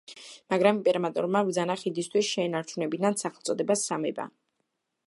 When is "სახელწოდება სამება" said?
3.27-4.29